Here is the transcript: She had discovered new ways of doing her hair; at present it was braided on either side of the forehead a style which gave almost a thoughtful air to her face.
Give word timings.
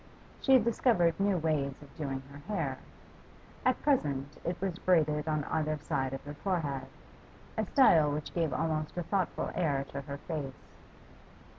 She 0.41 0.53
had 0.53 0.63
discovered 0.65 1.19
new 1.19 1.37
ways 1.37 1.75
of 1.79 1.95
doing 1.95 2.23
her 2.31 2.39
hair; 2.51 2.79
at 3.63 3.83
present 3.83 4.35
it 4.43 4.59
was 4.59 4.79
braided 4.79 5.27
on 5.27 5.43
either 5.43 5.77
side 5.77 6.11
of 6.11 6.23
the 6.25 6.33
forehead 6.33 6.87
a 7.55 7.67
style 7.67 8.11
which 8.11 8.33
gave 8.33 8.51
almost 8.51 8.97
a 8.97 9.03
thoughtful 9.03 9.51
air 9.53 9.85
to 9.89 10.01
her 10.01 10.17
face. 10.17 10.63